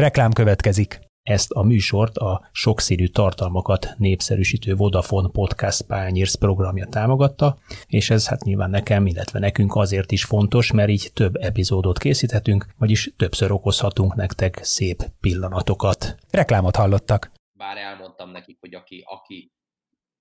[0.00, 0.98] Reklám következik.
[1.22, 8.42] Ezt a műsort a sokszínű tartalmakat népszerűsítő Vodafone Podcast Pányérsz programja támogatta, és ez hát
[8.42, 14.14] nyilván nekem, illetve nekünk azért is fontos, mert így több epizódot készíthetünk, vagyis többször okozhatunk
[14.14, 16.16] nektek szép pillanatokat.
[16.30, 17.32] Reklámot hallottak.
[17.52, 19.52] Bár elmondtam nekik, hogy aki, aki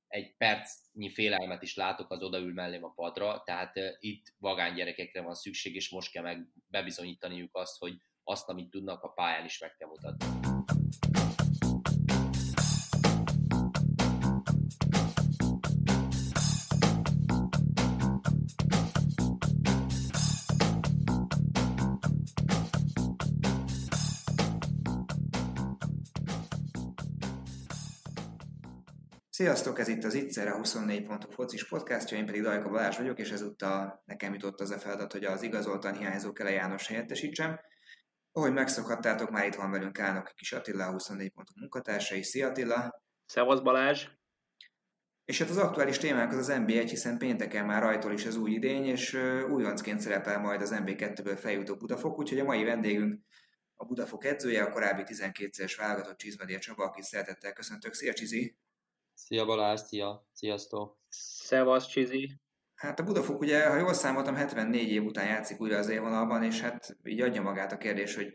[0.08, 5.36] egy percnyi félelmet is látok, az odaül mellém a padra, tehát itt vagány gyerekekre van
[5.36, 7.94] szükség, és most kell meg bebizonyítaniuk azt, hogy
[8.30, 10.26] azt, amit tudnak, a pályán is meg kell mutatni.
[29.30, 33.32] Sziasztok, ez itt az Itzer, a 24.hu focis podcastja, én pedig Dajka Balázs vagyok, és
[33.32, 37.60] ezúttal nekem jutott az a feladat, hogy az igazoltan hiányzó Kele János helyettesítsem.
[38.40, 42.24] Ahogy megszokhattátok, már itt van velünk állnak Kis Attila, a 24.hu munkatársai.
[42.24, 43.02] Szia Attila!
[43.26, 44.08] Szevasz Balázs!
[45.26, 48.52] És hát az aktuális témánk az az NB1, hiszen pénteken már rajtól is az új
[48.52, 49.14] idény, és
[49.50, 53.22] újoncként szerepel majd az NB2-ből feljutó Budafok, úgyhogy a mai vendégünk
[53.76, 57.94] a Budafok edzője, a korábbi 12-szeres válogatott Csizmadia Csaba, aki szeretettel köszöntök.
[57.94, 58.58] Szia Csizi!
[59.14, 60.98] Szia Balázs, szia, sziasztok!
[61.10, 62.40] Szevasz Csizi!
[62.80, 66.62] Hát a Budafok ugye, ha jól számoltam, 74 év után játszik újra az élvonalban, és
[66.62, 68.34] hát így adja magát a kérdés, hogy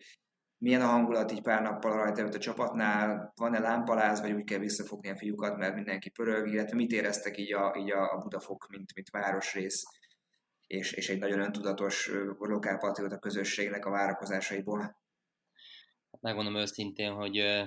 [0.58, 4.58] milyen a hangulat így pár nappal rajta előtt a csapatnál, van-e lámpaláz, vagy úgy kell
[4.58, 8.94] visszafogni a fiúkat, mert mindenki pörög, illetve mit éreztek így a, így a Budafok, mint,
[8.94, 9.82] mint városrész,
[10.66, 14.80] és, és egy nagyon öntudatos lokálpatrióta közösségnek a várakozásaiból?
[16.10, 17.66] Hát megmondom őszintén, hogy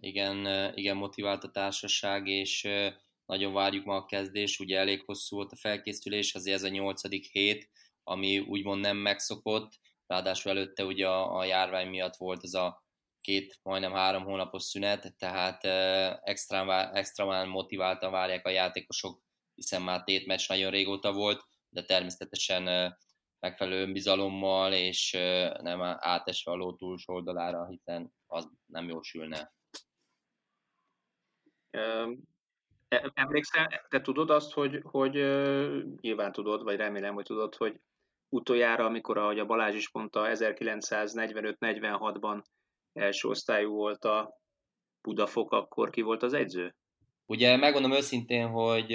[0.00, 2.68] igen, igen motivált a társaság, és
[3.28, 7.24] nagyon várjuk ma a kezdés, ugye elég hosszú volt a felkészülés, azért ez a nyolcadik
[7.24, 7.70] hét,
[8.02, 9.72] ami úgymond nem megszokott,
[10.06, 12.84] ráadásul előtte ugye a, a járvány miatt volt ez a
[13.20, 15.64] két, majdnem három hónapos szünet, tehát
[16.24, 19.22] extra, extra motiváltan várják a játékosok,
[19.54, 22.96] hiszen már tét meccs nagyon régóta volt, de természetesen
[23.40, 25.10] megfelelő önbizalommal, és
[25.60, 29.52] nem átesve a ló túlsó oldalára, hiszen az nem jósülne.
[33.14, 35.12] Emlékszel, te tudod azt, hogy, hogy
[36.00, 37.80] nyilván tudod, vagy remélem, hogy tudod, hogy
[38.28, 42.42] utoljára, amikor, ahogy a Balázs is mondta, 1945-46-ban
[42.92, 44.38] első osztályú volt a
[45.02, 46.74] Budafok, akkor ki volt az edző?
[47.26, 48.92] Ugye megmondom őszintén, hogy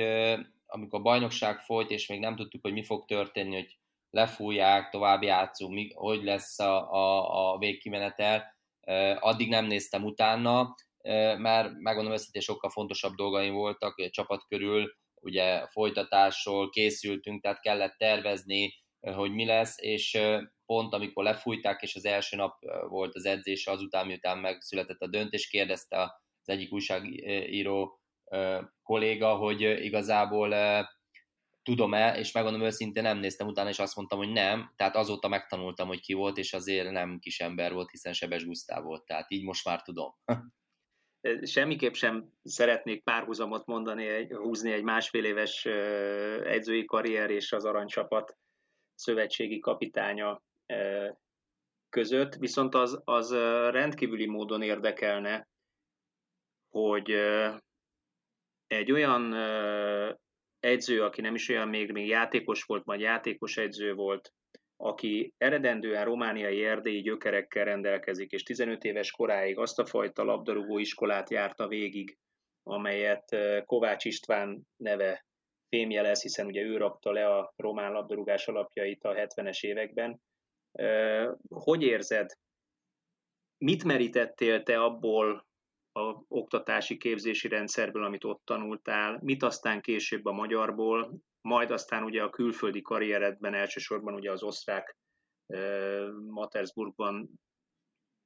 [0.66, 3.78] amikor a bajnokság folyt, és még nem tudtuk, hogy mi fog történni, hogy
[4.10, 8.56] lefújják, tovább játszunk, hogy lesz a, a, a végkimenetel,
[9.20, 10.76] addig nem néztem utána,
[11.38, 17.98] mert megmondom őszintén sokkal fontosabb dolgaim voltak a csapat körül, ugye folytatásról készültünk, tehát kellett
[17.98, 20.20] tervezni, hogy mi lesz, és
[20.66, 25.48] pont amikor lefújták, és az első nap volt az edzés, azután, miután megszületett a döntés,
[25.48, 26.02] kérdezte
[26.42, 28.00] az egyik újságíró
[28.84, 30.56] kolléga, hogy igazából
[31.64, 35.88] tudom-e, és megmondom őszintén, nem néztem utána, és azt mondtam, hogy nem, tehát azóta megtanultam,
[35.88, 39.44] hogy ki volt, és azért nem kis ember volt, hiszen Sebes Gusztáv volt, tehát így
[39.44, 40.16] most már tudom.
[41.44, 45.66] semmiképp sem szeretnék párhuzamot mondani, húzni egy másfél éves
[46.46, 48.38] edzői karrier és az aranycsapat
[48.96, 50.42] szövetségi kapitánya
[51.90, 53.32] között, viszont az, az
[53.72, 55.48] rendkívüli módon érdekelne,
[56.70, 57.12] hogy
[58.68, 59.34] egy olyan
[60.60, 64.34] edző, aki nem is olyan még, még játékos volt, vagy játékos edző volt,
[64.78, 71.30] aki eredendően romániai erdélyi gyökerekkel rendelkezik, és 15 éves koráig azt a fajta labdarúgó iskolát
[71.30, 72.18] járta végig,
[72.64, 73.36] amelyet
[73.66, 75.26] Kovács István neve
[75.70, 80.22] fémjelez, hiszen ugye ő rakta le a román labdarúgás alapjait a 70-es években.
[81.50, 82.32] Hogy érzed,
[83.58, 85.48] mit merítettél te abból
[85.92, 92.24] a oktatási képzési rendszerből, amit ott tanultál, mit aztán később a magyarból, majd aztán ugye
[92.24, 94.98] a külföldi karrieredben elsősorban ugye az osztrák
[96.28, 97.30] Matersburgban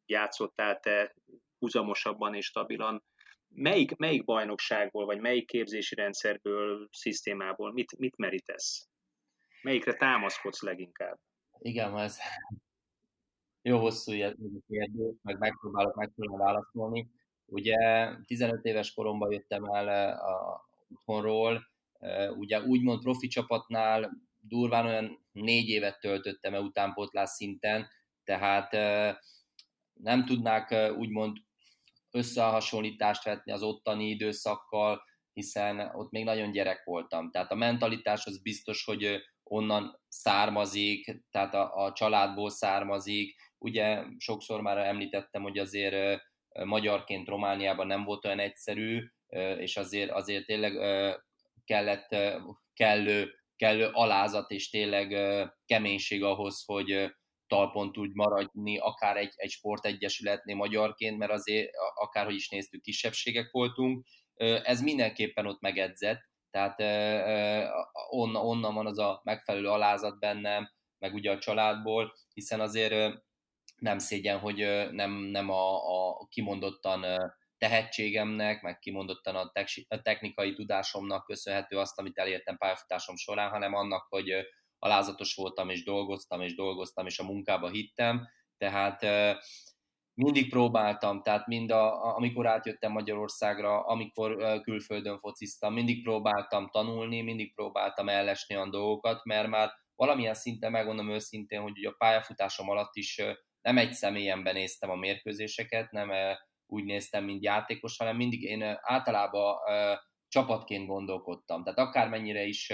[0.06, 1.16] játszottál te
[1.60, 3.04] húzamosabban és stabilan.
[3.48, 8.88] Melyik, melyik bajnokságból, vagy melyik képzési rendszerből, szisztémából mit, mit merítesz?
[9.62, 11.20] Melyikre támaszkodsz leginkább?
[11.60, 12.18] Igen, ez
[13.62, 14.12] jó hosszú
[14.68, 17.10] kérdés, meg megpróbálok megpróbálni válaszolni.
[17.46, 17.76] Ugye
[18.26, 21.68] 15 éves koromban jöttem el a otthonról,
[22.38, 27.88] ugye úgymond profi csapatnál durván olyan négy évet töltöttem el utánpótlás szinten,
[28.24, 28.72] tehát
[29.94, 31.38] nem tudnák úgymond
[32.12, 35.02] összehasonlítást vetni az ottani időszakkal,
[35.34, 37.32] hiszen ott még nagyon gyerek voltam.
[37.32, 44.62] Tehát a mentalitás az biztos, hogy onnan származik, tehát a, a családból származik, ugye sokszor
[44.62, 46.22] már említettem, hogy azért
[46.64, 49.04] magyarként Romániában nem volt olyan egyszerű,
[49.58, 50.76] és azért, azért tényleg
[51.68, 52.16] kellett
[52.74, 55.16] kellő, kellő alázat és tényleg
[55.66, 57.12] keménység ahhoz, hogy
[57.48, 64.06] talpon tud maradni, akár egy, egy sportegyesületnél magyarként, mert azért akárhogy is néztük, kisebbségek voltunk.
[64.64, 66.22] Ez mindenképpen ott megedzett,
[66.52, 66.80] tehát
[68.10, 73.14] onnan, onnan van az a megfelelő alázat bennem, meg ugye a családból, hiszen azért
[73.76, 75.76] nem szégyen, hogy nem, nem a,
[76.20, 77.06] a kimondottan
[77.58, 79.52] tehetségemnek, meg kimondottan a,
[79.88, 84.32] a technikai tudásomnak köszönhető azt, amit elértem pályafutásom során, hanem annak, hogy
[84.80, 88.28] alázatos voltam, és dolgoztam, és dolgoztam, és a munkába hittem,
[88.58, 89.06] tehát
[90.14, 97.54] mindig próbáltam, tehát mind a, amikor átjöttem Magyarországra, amikor külföldön fociztam, mindig próbáltam tanulni, mindig
[97.54, 103.22] próbáltam ellesni olyan dolgokat, mert már valamilyen szinten megmondom őszintén, hogy a pályafutásom alatt is
[103.62, 106.12] nem egy személyemben néztem a mérkőzéseket, nem
[106.68, 109.56] úgy néztem, mint játékos, hanem mindig én általában
[110.28, 111.64] csapatként gondolkodtam.
[111.64, 112.70] Tehát akármennyire is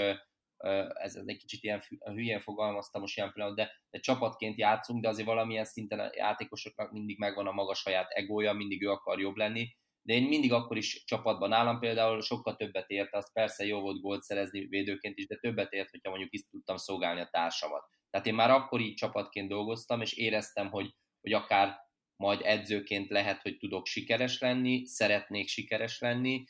[0.93, 5.07] ez, ez egy kicsit ilyen hülyén fogalmaztam most ilyen pillanat, de, de csapatként játszunk, de
[5.07, 9.35] azért valamilyen szinten a játékosoknak mindig megvan a maga saját egója, mindig ő akar jobb
[9.35, 13.79] lenni, de én mindig akkor is csapatban állam például sokkal többet ért, az persze jó
[13.79, 17.83] volt gólt szerezni védőként is, de többet ért, hogyha mondjuk is tudtam szolgálni a társamat.
[18.09, 21.77] Tehát én már akkor így csapatként dolgoztam, és éreztem, hogy, hogy akár
[22.23, 26.43] majd edzőként lehet, hogy tudok sikeres lenni, szeretnék sikeres lenni,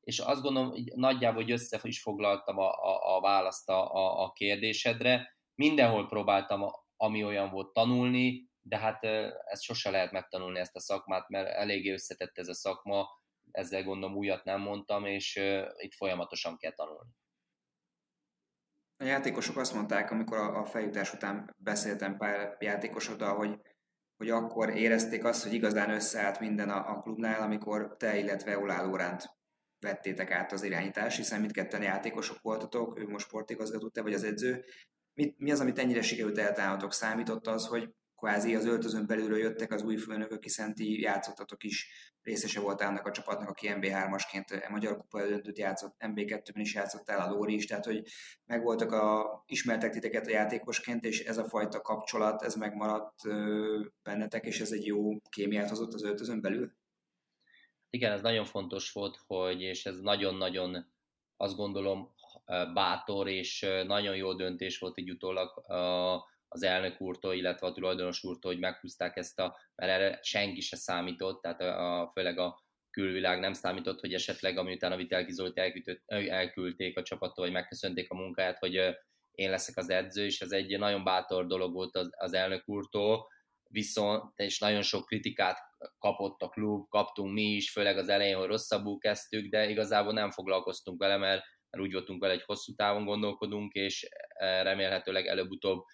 [0.00, 4.32] és azt gondolom, hogy nagyjából hogy össze is foglaltam a, a, a választ a, a
[4.32, 5.36] kérdésedre.
[5.54, 9.02] Mindenhol próbáltam, ami olyan volt tanulni, de hát
[9.44, 13.08] ezt sose lehet megtanulni ezt a szakmát, mert eléggé összetett ez a szakma,
[13.50, 15.40] ezzel gondolom újat nem mondtam, és
[15.76, 17.10] itt folyamatosan kell tanulni.
[18.96, 23.60] A játékosok azt mondták, amikor a feljutás után beszéltem pár játékosoddal, hogy,
[24.20, 28.82] hogy akkor érezték azt, hogy igazán összeállt minden a, a klubnál, amikor te, illetve Olá
[28.82, 29.24] Lóránt
[29.78, 34.64] vettétek át az irányítás, hiszen mindketten játékosok voltatok, ő most sportigazgató, te vagy az edző.
[35.14, 36.92] Mi, mi az, amit ennyire sikerült eltalálnotok?
[36.92, 37.90] Számított az, hogy
[38.20, 41.88] kvázi az öltözön belülről jöttek az új főnökök, hiszen ti játszottatok is,
[42.22, 47.20] részese volt annak a csapatnak, aki MB3-asként a Magyar Kupa döntőt játszott, MB2-ben is játszottál
[47.20, 48.02] a Lóri is, tehát hogy
[48.46, 53.20] megvoltak a, ismertek titeket a játékosként, és ez a fajta kapcsolat, ez megmaradt
[54.02, 56.72] bennetek, és ez egy jó kémiát hozott az öltözön belül?
[57.90, 60.92] Igen, ez nagyon fontos volt, hogy, és ez nagyon-nagyon
[61.36, 62.14] azt gondolom
[62.74, 65.64] bátor, és nagyon jó döntés volt így utólag
[66.52, 70.76] az elnök úrtól, illetve a tulajdonos úrtól, hogy meghúzták ezt a, mert erre senki se
[70.76, 75.60] számított, tehát a, a, főleg a külvilág nem számított, hogy esetleg amiután a Vitelki Zolit
[76.08, 78.74] elküldték a csapattól, vagy megköszönték a munkáját, hogy
[79.30, 83.26] én leszek az edző, és ez egy nagyon bátor dolog volt az, az elnök úrtól,
[83.70, 85.58] viszont, és nagyon sok kritikát
[85.98, 90.30] kapott a klub, kaptunk mi is, főleg az elején, hogy rosszabbul kezdtük, de igazából nem
[90.30, 94.08] foglalkoztunk vele, mert, mert úgy voltunk vele, hogy hosszú távon gondolkodunk, és
[94.62, 95.84] remélhetőleg előbb-utóbb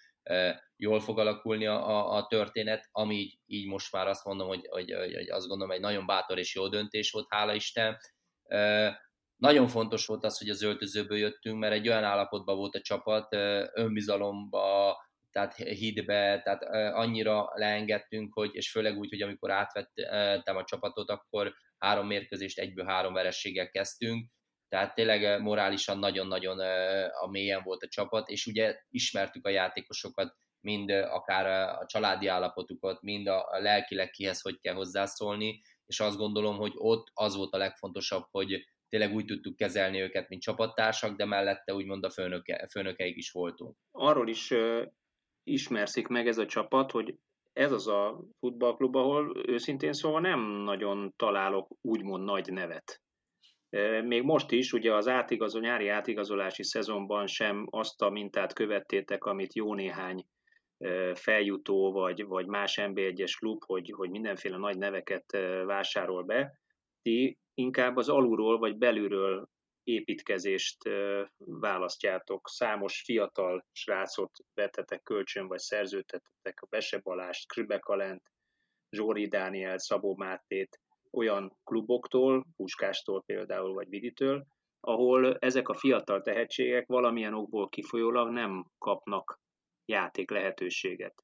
[0.75, 4.91] jól fog alakulni a, a, történet, ami így, így most már azt mondom, hogy, hogy,
[4.91, 7.97] hogy, azt gondolom egy nagyon bátor és jó döntés volt, hála Isten.
[9.35, 13.33] Nagyon fontos volt az, hogy az öltözőből jöttünk, mert egy olyan állapotban volt a csapat,
[13.73, 14.97] önbizalomba,
[15.31, 16.63] tehát hitbe, tehát
[16.93, 22.85] annyira leengedtünk, hogy, és főleg úgy, hogy amikor átvettem a csapatot, akkor három mérkőzést egyből
[22.85, 24.29] három verességgel kezdtünk,
[24.69, 26.59] tehát tényleg morálisan nagyon-nagyon
[27.21, 31.45] a mélyen volt a csapat, és ugye ismertük a játékosokat, mind akár
[31.81, 37.07] a családi állapotukat, mind a lelkileg kihez hogy kell hozzászólni, és azt gondolom, hogy ott
[37.13, 42.03] az volt a legfontosabb, hogy tényleg úgy tudtuk kezelni őket, mint csapattársak, de mellette úgymond
[42.03, 43.77] a főnöke, főnökeik is voltunk.
[43.91, 44.53] Arról is
[45.43, 47.15] ismerszik meg ez a csapat, hogy
[47.53, 53.01] ez az a futballklub, ahol őszintén szóval nem nagyon találok úgymond nagy nevet.
[54.03, 59.55] Még most is, ugye az átigazol, nyári átigazolási szezonban sem azt a mintát követtétek, amit
[59.55, 60.25] jó néhány
[61.13, 66.59] feljutó vagy, vagy más NB1-es klub, hogy, hogy mindenféle nagy neveket vásárol be.
[67.01, 69.49] Ti inkább az alulról vagy belülről
[69.83, 70.89] építkezést
[71.37, 72.49] választjátok.
[72.49, 78.31] Számos fiatal srácot vettetek kölcsön, vagy szerződtetek, a Balást, Kribekalent,
[78.89, 80.79] Zsóri Dániel, Szabó Mátét,
[81.11, 84.45] olyan kluboktól, Puskástól például, vagy Viditől,
[84.79, 89.39] ahol ezek a fiatal tehetségek valamilyen okból kifolyólag nem kapnak
[89.85, 91.23] játék lehetőséget.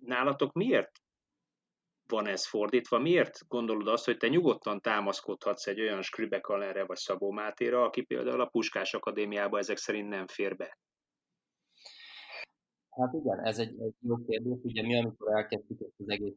[0.00, 0.90] Nálatok miért
[2.06, 2.98] van ez fordítva?
[2.98, 8.40] Miért gondolod azt, hogy te nyugodtan támaszkodhatsz egy olyan Skribekalenre vagy Szabó Mátéra, aki például
[8.40, 10.78] a Puskás Akadémiába ezek szerint nem fér be?
[12.90, 14.58] Hát igen, ez egy, egy jó kérdés.
[14.62, 16.36] Ugye mi, amikor elkezdtük ezt az egész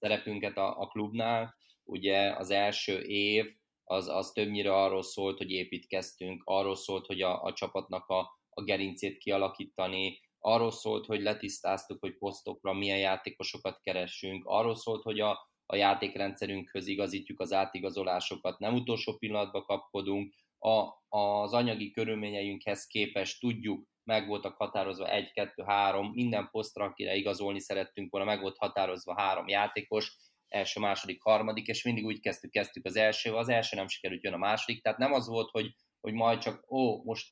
[0.00, 1.54] szerepünket a, a klubnál,
[1.84, 3.54] ugye az első év
[3.84, 8.62] az, az többnyire arról szólt, hogy építkeztünk, arról szólt, hogy a, a csapatnak a, a
[8.62, 15.48] gerincét kialakítani, arról szólt, hogy letisztáztuk, hogy posztokra milyen játékosokat keresünk, arról szólt, hogy a,
[15.66, 20.88] a játékrendszerünkhöz igazítjuk az átigazolásokat, nem utolsó pillanatban kapkodunk, a,
[21.18, 27.60] az anyagi körülményeinkhez képest tudjuk, meg voltak határozva egy, kettő, három, minden posztra, akire igazolni
[27.60, 30.16] szerettünk volna, meg volt határozva három játékos,
[30.48, 34.32] első, második, harmadik, és mindig úgy kezdtük, kezdtük az első, az első nem sikerült, jön
[34.32, 37.28] a második, tehát nem az volt, hogy, hogy majd csak, ó, most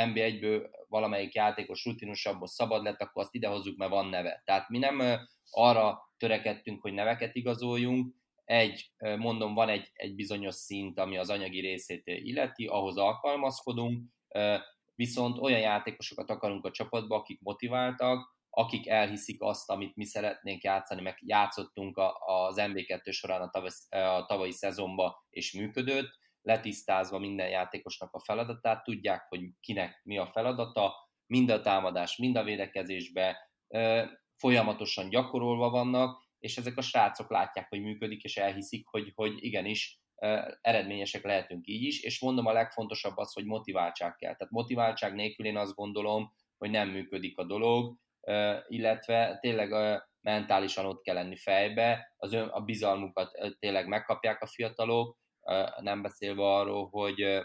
[0.00, 4.42] NB1-ből valamelyik játékos rutinosabból szabad lett, akkor azt idehozzuk, mert van neve.
[4.44, 8.14] Tehát mi nem arra törekedtünk, hogy neveket igazoljunk,
[8.44, 14.10] egy, mondom, van egy, egy bizonyos szint, ami az anyagi részét illeti, ahhoz alkalmazkodunk,
[14.94, 21.02] viszont olyan játékosokat akarunk a csapatba, akik motiváltak, akik elhiszik azt, amit mi szeretnénk játszani,
[21.02, 28.14] meg játszottunk az MB2 során a, tavaly, a tavalyi szezonba, és működött, letisztázva minden játékosnak
[28.14, 30.94] a feladatát, tudják, hogy kinek mi a feladata,
[31.26, 33.50] mind a támadás, mind a védekezésbe
[34.36, 40.01] folyamatosan gyakorolva vannak, és ezek a srácok látják, hogy működik, és elhiszik, hogy, hogy igenis
[40.60, 44.36] eredményesek lehetünk így is, és mondom a legfontosabb az, hogy motiváltság kell.
[44.36, 47.96] Tehát motiváltság nélkül én azt gondolom, hogy nem működik a dolog,
[48.68, 55.18] illetve tényleg mentálisan ott kell lenni fejbe, az ön, a bizalmukat tényleg megkapják a fiatalok,
[55.80, 57.42] nem beszélve arról, hogy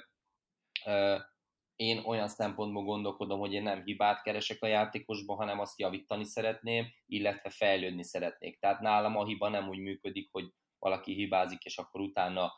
[1.76, 6.86] én olyan szempontból gondolkodom, hogy én nem hibát keresek a játékosba, hanem azt javítani szeretném,
[7.06, 8.60] illetve fejlődni szeretnék.
[8.60, 12.52] Tehát nálam a hiba nem úgy működik, hogy valaki hibázik, és akkor utána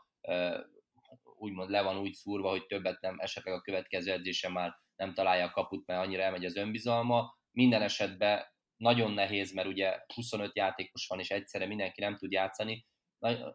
[1.23, 5.45] úgymond le van úgy szúrva, hogy többet nem, esetleg a következő edzésen már nem találja
[5.45, 7.38] a kaput, mert annyira elmegy az önbizalma.
[7.51, 8.45] Minden esetben
[8.75, 12.85] nagyon nehéz, mert ugye 25 játékos van, és egyszerre mindenki nem tud játszani,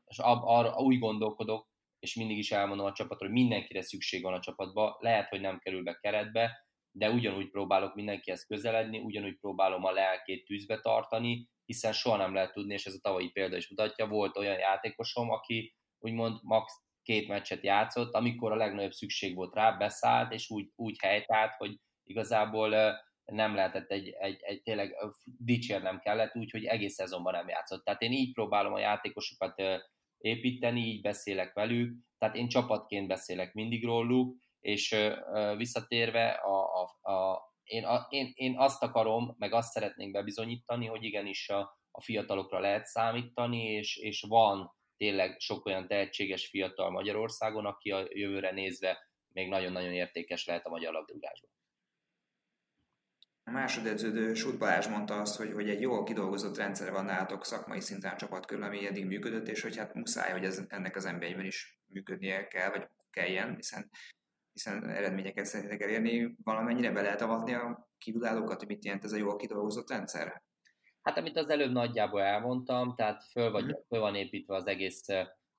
[0.05, 1.69] és arra úgy gondolkodok,
[1.99, 5.59] és mindig is elmondom a csapatra, hogy mindenkire szükség van a csapatba, lehet, hogy nem
[5.59, 6.67] kerül be keretbe,
[6.97, 12.53] de ugyanúgy próbálok mindenkihez közeledni, ugyanúgy próbálom a lelkét tűzbe tartani, hiszen soha nem lehet
[12.53, 17.29] tudni, és ez a tavalyi példa is mutatja, volt olyan játékosom, aki úgymond max két
[17.29, 22.97] meccset játszott, amikor a legnagyobb szükség volt rá, beszállt, és úgy, úgy helytált, hogy igazából
[23.25, 27.85] nem lehetett egy, egy, egy tényleg dicsérnem kellett, úgyhogy egész szezonban nem játszott.
[27.85, 29.63] Tehát én így próbálom a játékosokat
[30.19, 34.97] építeni, így beszélek velük, tehát én csapatként beszélek mindig róluk, és
[35.57, 41.05] visszatérve a, a, a, én, a, én, én azt akarom, meg azt szeretnénk bebizonyítani, hogy
[41.05, 47.67] igenis a, a fiatalokra lehet számítani, és, és van tényleg sok olyan tehetséges fiatal Magyarországon,
[47.67, 51.51] aki a jövőre nézve még nagyon-nagyon értékes lehet a magyar labdarúgásban.
[53.47, 57.81] A másodedződő Sút Balázs mondta azt, hogy, hogy egy jól kidolgozott rendszer van nálatok szakmai
[57.81, 61.05] szinten a csapat körül, ami eddig működött, és hogy hát muszáj, hogy ez, ennek az
[61.05, 63.91] nba is működnie kell, vagy kelljen, hiszen,
[64.53, 66.37] hiszen eredményeket szeretnétek elérni.
[66.43, 70.43] Valamennyire be lehet avatni a kívülállókat, hogy mit jelent ez a jól kidolgozott rendszer?
[71.05, 73.75] Hát amit az előbb nagyjából elmondtam, tehát föl, vagy, mhm.
[73.89, 75.07] föl van építve az egész,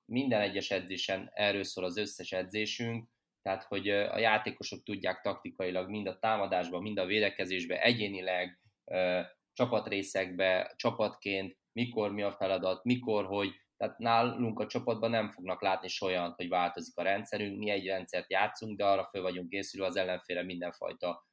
[0.04, 3.08] minden egyes edzésen erről szól az összes edzésünk,
[3.42, 8.60] tehát hogy a játékosok tudják taktikailag mind a támadásban, mind a védekezésben, egyénileg,
[9.52, 15.88] csapatrészekbe, csapatként, mikor mi a feladat, mikor, hogy, tehát nálunk a csapatban nem fognak látni
[15.88, 19.96] solyant, hogy változik a rendszerünk, mi egy rendszert játszunk, de arra föl vagyunk készülve az
[19.96, 21.26] ellenfélre mindenfajta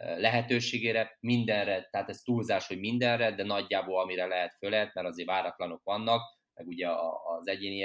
[0.00, 5.28] lehetőségére, mindenre, tehát ez túlzás, hogy mindenre, de nagyjából amire lehet, föl lehet, mert azért
[5.28, 6.88] váratlanok vannak, meg ugye
[7.38, 7.78] az egyéni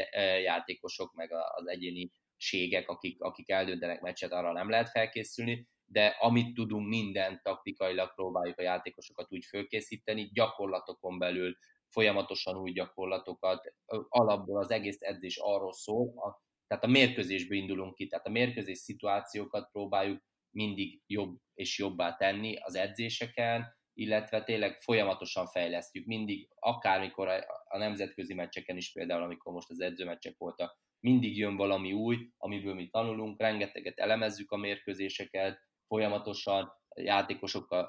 [0.44, 6.54] játékosok, meg az egyéni ségek, akik, akik eldöntenek meccset, arra nem lehet felkészülni, de amit
[6.54, 11.58] tudunk, minden taktikailag próbáljuk a játékosokat úgy fölkészíteni, gyakorlatokon belül
[11.90, 13.74] folyamatosan új gyakorlatokat,
[14.10, 18.78] alapból az egész edzés arról szól, a, tehát a mérkőzésből indulunk ki, tehát a mérkőzés
[18.78, 20.22] szituációkat próbáljuk
[20.54, 27.78] mindig jobb és jobbá tenni az edzéseken, illetve tényleg folyamatosan fejlesztjük, mindig, akármikor a, a
[27.78, 32.90] nemzetközi meccseken is például, amikor most az edzőmeccsek voltak, mindig jön valami új, amiből mi
[32.90, 37.86] tanulunk, rengeteget elemezzük a mérkőzéseket, folyamatosan játékosokkal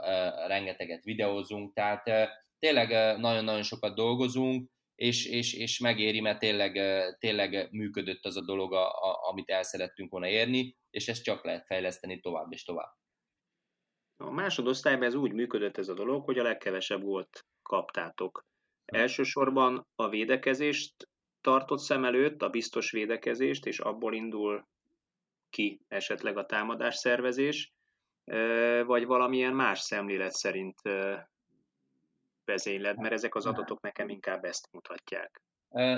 [0.47, 6.79] rengeteget videózunk, tehát tényleg nagyon-nagyon sokat dolgozunk, és, és, és megéri, mert tényleg,
[7.19, 11.45] tényleg működött az a dolog, a, a, amit el szerettünk volna érni, és ezt csak
[11.45, 12.93] lehet fejleszteni tovább és tovább.
[14.17, 18.47] A másodosztályban ez úgy működött ez a dolog, hogy a legkevesebb gólt kaptátok.
[18.85, 21.09] Elsősorban a védekezést
[21.41, 24.67] tartott szem előtt, a biztos védekezést, és abból indul
[25.51, 27.73] ki esetleg a támadás szervezés,
[28.85, 30.81] vagy valamilyen más szemlélet szerint
[32.45, 35.43] vezényled, mert ezek az adatok nekem inkább ezt mutatják.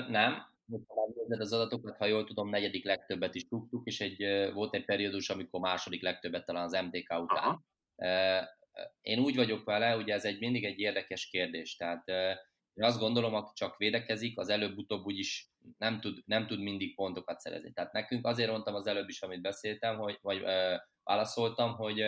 [0.07, 4.85] Nem, megnézed az adatokat, ha jól tudom, negyedik legtöbbet is tudtuk, és egy, volt egy
[4.85, 7.63] periódus, amikor második legtöbbet talán az MDK után.
[7.97, 8.55] Aha.
[9.01, 12.07] Én úgy vagyok vele, ugye ez egy mindig egy érdekes kérdés, tehát
[12.77, 17.39] én azt gondolom, aki csak védekezik, az előbb-utóbb úgyis nem tud, nem tud mindig pontokat
[17.39, 17.73] szerezni.
[17.73, 22.03] Tehát nekünk azért mondtam az előbb is, amit beszéltem, hogy, vagy ö, válaszoltam, hogy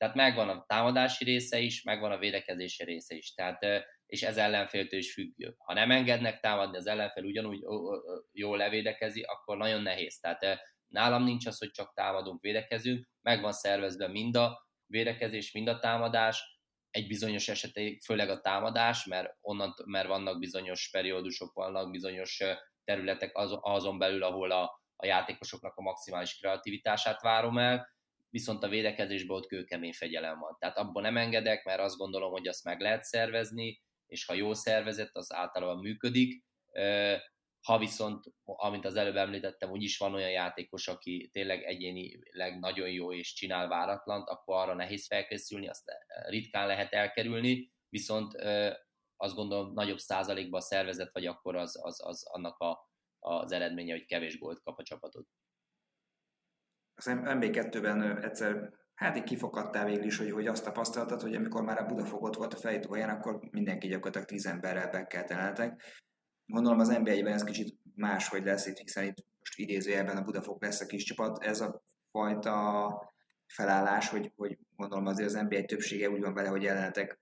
[0.00, 3.34] tehát megvan a támadási része is, megvan a védekezési része is.
[3.34, 5.54] Tehát, és ez ellenféltől is függő.
[5.58, 7.60] Ha nem engednek támadni, az ellenfél ugyanúgy
[8.32, 10.18] jól levédekezi, akkor nagyon nehéz.
[10.18, 15.78] Tehát nálam nincs az, hogy csak támadunk, védekezünk, megvan szervezve mind a védekezés, mind a
[15.78, 16.58] támadás,
[16.90, 22.42] egy bizonyos eseté, főleg a támadás, mert, onnan, mert vannak bizonyos periódusok, vannak bizonyos
[22.84, 27.88] területek az, azon belül, ahol a, a játékosoknak a maximális kreativitását várom el,
[28.30, 30.56] viszont a védekezésben ott kőkemény fegyelem van.
[30.58, 34.54] Tehát abban nem engedek, mert azt gondolom, hogy azt meg lehet szervezni, és ha jó
[34.54, 36.44] szervezet, az általában működik.
[37.66, 43.12] Ha viszont, amint az előbb említettem, úgyis van olyan játékos, aki tényleg egyénileg nagyon jó
[43.12, 45.90] és csinál váratlant, akkor arra nehéz felkészülni, azt
[46.28, 48.32] ritkán lehet elkerülni, viszont
[49.16, 54.04] azt gondolom nagyobb százalékban szervezet vagy akkor az, az, az annak a, az eredménye, hogy
[54.04, 55.26] kevés gólt kap a csapatod
[57.00, 61.78] az MB2-ben egyszer hát így kifakadtál végül is, hogy, hogy azt tapasztaltad, hogy amikor már
[61.78, 65.82] a Budafogott volt a fejtóhaján, akkor mindenki gyakorlatilag tíz emberrel bekkelt elenek.
[66.46, 70.80] Gondolom az NB1-ben ez kicsit máshogy lesz itt, hiszen itt most idézőjelben a Budafok lesz
[70.80, 71.44] a kis csapat.
[71.44, 73.12] Ez a fajta
[73.46, 77.20] felállás, hogy, hogy gondolom azért az NBA többsége úgy van vele, hogy jelenetek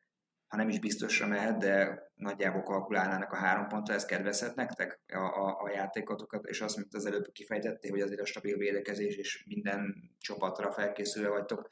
[0.49, 5.19] ha nem is biztosra mehet, de nagyjából kalkulálnának a három pontra, ez kedvezhet nektek a,
[5.19, 9.45] a, a játékotokat, és azt, mint az előbb kifejtették, hogy azért a stabil védekezés és
[9.47, 11.69] minden csapatra felkészülve vagytok,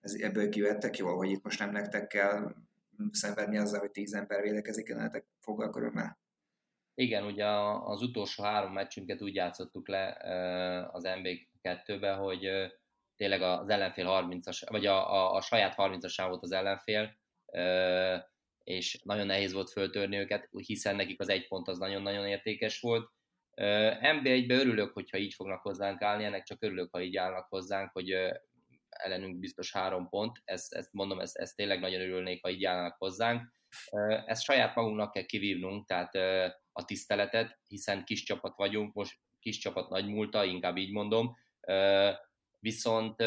[0.00, 2.54] ez, ebből kivettek jól, hogy itt most nem nektek kell
[3.10, 6.18] szenvedni azzal, hogy tíz ember védekezik, ennek foggal körülmel?
[6.94, 7.46] Igen, ugye
[7.84, 10.16] az utolsó három meccsünket úgy játszottuk le
[10.92, 12.48] az MB2-be, hogy
[13.16, 17.16] tényleg az ellenfél 30-as, vagy a, a, a saját 30-asán volt az ellenfél,
[18.64, 23.10] és nagyon nehéz volt föltörni őket, hiszen nekik az egy pont az nagyon-nagyon értékes volt.
[24.00, 28.14] NB1-be örülök, hogyha így fognak hozzánk állni, ennek csak örülök, ha így állnak hozzánk, hogy
[28.88, 32.96] ellenünk biztos három pont, ezt, ezt mondom, ezt, ezt tényleg nagyon örülnék, ha így állnak
[32.98, 33.52] hozzánk.
[34.26, 36.14] Ezt saját magunknak kell kivívnunk, tehát
[36.72, 41.36] a tiszteletet, hiszen kis csapat vagyunk, most kis csapat nagy múlta, inkább így mondom,
[42.58, 43.22] viszont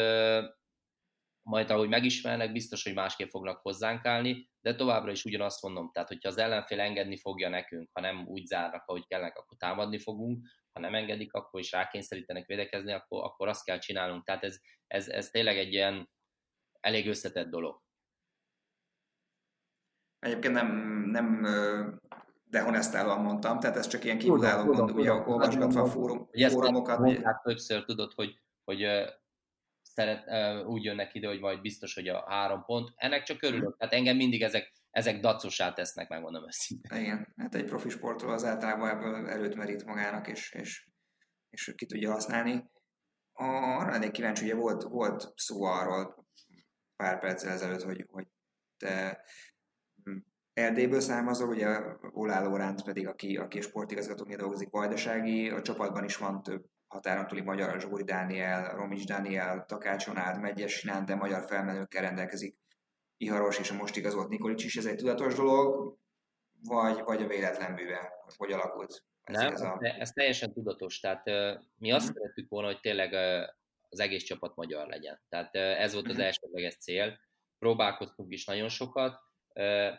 [1.50, 6.08] majd ahogy megismernek, biztos, hogy másképp fognak hozzánk állni, de továbbra is ugyanazt mondom, tehát
[6.08, 10.46] hogyha az ellenfél engedni fogja nekünk, ha nem úgy zárnak, ahogy kellnek, akkor támadni fogunk,
[10.72, 14.24] ha nem engedik, akkor is rákényszerítenek védekezni, akkor, akkor azt kell csinálnunk.
[14.24, 16.10] Tehát ez, ez, ez tényleg egy ilyen
[16.80, 17.82] elég összetett dolog.
[20.18, 20.68] Egyébként nem,
[21.10, 21.46] nem
[22.44, 26.98] dehonestálóan mondtam, tehát ez csak ilyen kívülálló gond, ugye olvasgatva a fórum, fórumokat.
[26.98, 28.82] Mondták többször, tudod, hogy, hogy
[30.00, 32.88] szeret, úgy jönnek ide, hogy majd biztos, hogy a három pont.
[32.96, 33.76] Ennek csak örülök.
[33.76, 37.00] Tehát engem mindig ezek, ezek dacosá tesznek, megmondom őszintén.
[37.00, 40.88] Igen, hát egy profi sportról az általában ebből erőt merít magának, és, és,
[41.50, 42.70] és ki tudja használni.
[43.32, 46.26] Arra lennék kíváncsi, ugye volt, volt szó arról
[46.96, 48.26] pár perccel ezelőtt, hogy, hogy
[48.76, 49.24] te
[50.04, 50.16] hm,
[50.52, 51.80] Erdélyből származol, ugye
[52.12, 57.40] Olá Lóránt pedig, aki, aki sportigazgatóként dolgozik Vajdasági, a csapatban is van több határon túli
[57.40, 62.58] magyar, Zsóri Dániel, Romics Dániel, Takács Onád, Megyes Sinán, de magyar felmenőkkel rendelkezik
[63.16, 64.76] Iharos és a most igazolt Nikolics is.
[64.76, 65.96] Ez egy tudatos dolog,
[66.62, 68.12] vagy, vagy a véletlen bűve?
[68.36, 69.04] Hogy alakult?
[69.22, 69.78] Ez, Nem, ez, a...
[69.80, 71.00] ez teljesen tudatos.
[71.00, 72.12] Tehát uh, mi azt mm.
[72.12, 73.48] szerettük volna, hogy tényleg uh,
[73.88, 75.20] az egész csapat magyar legyen.
[75.28, 76.20] Tehát uh, ez volt az mm.
[76.20, 77.18] elsődleges cél.
[77.58, 79.20] Próbálkoztunk is nagyon sokat,
[79.54, 79.94] uh,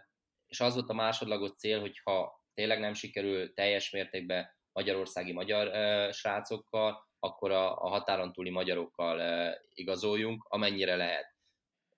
[0.47, 5.70] és az volt a másodlagos cél, hogy ha tényleg nem sikerül teljes mértékben magyarországi magyar
[6.14, 11.26] srácokkal, akkor a, a határon túli magyarokkal uh, igazoljunk, amennyire lehet.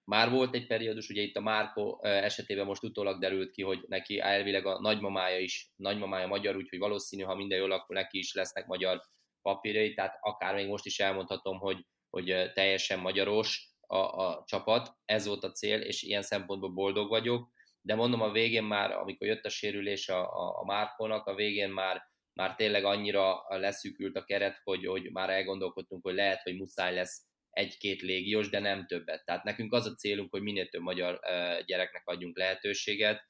[0.06, 4.20] Már volt egy periódus, ugye itt a Márko esetében most utólag derült ki, hogy neki
[4.20, 8.66] elvileg a nagymamája is, nagymamája magyar, úgyhogy valószínű, ha minden jól, akkor neki is lesznek
[8.66, 9.02] magyar
[9.42, 15.26] papírjai, tehát akár még most is elmondhatom, hogy, hogy teljesen magyaros a, a csapat, ez
[15.26, 17.50] volt a cél, és ilyen szempontból boldog vagyok,
[17.82, 21.70] de mondom a végén már, amikor jött a sérülés a, a, a Márkónak, a végén
[21.70, 22.02] már
[22.34, 27.26] már tényleg annyira leszűkült a keret, hogy, hogy már elgondolkodtunk, hogy lehet, hogy muszáj lesz
[27.50, 29.26] egy-két légiós, de nem többet.
[29.26, 31.19] Tehát nekünk az a célunk, hogy minél több magyar
[31.65, 33.28] gyereknek adjunk lehetőséget,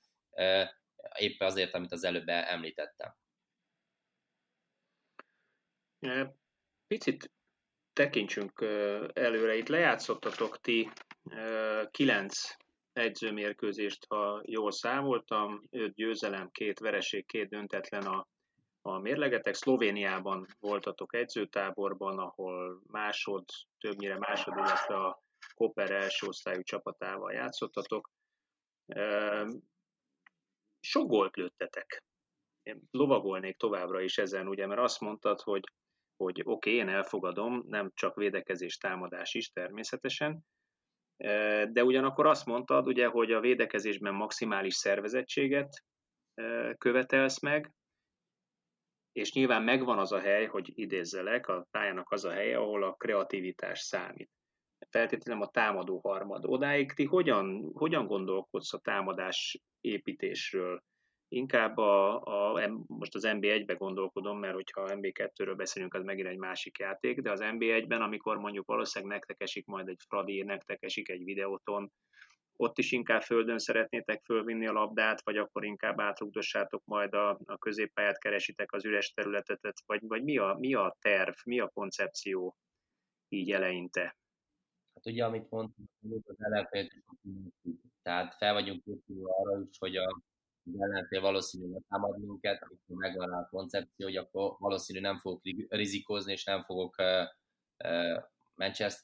[1.17, 3.15] éppen azért, amit az előbb említettem.
[6.87, 7.31] Picit
[7.93, 8.61] tekintsünk
[9.13, 9.55] előre.
[9.55, 10.91] Itt lejátszottatok ti
[11.91, 12.55] kilenc
[12.93, 18.27] edzőmérkőzést, ha jól számoltam, öt győzelem, két vereség, két döntetlen a,
[18.85, 19.53] a mérlegetek.
[19.53, 23.45] Szlovéniában voltatok edzőtáborban, ahol másod,
[23.79, 25.21] többnyire másod, illetve a
[25.55, 28.09] Koper első osztályú csapatával játszottatok.
[30.79, 32.03] Sok gólt lőttetek.
[32.63, 35.63] Én lovagolnék továbbra is ezen, ugye, mert azt mondtad, hogy,
[36.15, 40.45] hogy oké, okay, én elfogadom, nem csak védekezés, támadás is természetesen,
[41.71, 45.83] de ugyanakkor azt mondtad, ugye, hogy a védekezésben maximális szervezettséget
[46.77, 47.71] követelsz meg,
[49.13, 52.93] és nyilván megvan az a hely, hogy idézzelek, a pályának az a helye, ahol a
[52.93, 54.29] kreativitás számít.
[54.89, 56.45] Feltétlenül a támadó harmad.
[56.45, 60.83] Odáig ti hogyan, hogyan gondolkodsz a támadás építésről?
[61.27, 66.77] Inkább a, a, most az NB1-be gondolkodom, mert hogyha NB2-ről beszélünk, az megint egy másik
[66.77, 71.23] játék, de az NB1-ben, amikor mondjuk valószínűleg nektek esik majd egy Fradi, nektek esik egy
[71.23, 71.91] videóton,
[72.55, 77.57] ott is inkább földön szeretnétek fölvinni a labdát, vagy akkor inkább átrugdossátok majd a, a
[77.57, 82.55] középpályát, keresitek az üres területet, vagy, vagy mi, a, mi a terv, mi a koncepció
[83.27, 84.01] így eleinte?
[84.93, 85.85] Hát ugye, amit mondtam,
[86.27, 86.87] az ellenfél,
[88.01, 90.21] tehát fel vagyunk készülve arra is, hogy a
[90.65, 96.31] az ellenfél valószínűleg támad minket, amikor megvan a koncepció, hogy akkor valószínű nem fogok rizikózni,
[96.31, 96.95] és nem fogok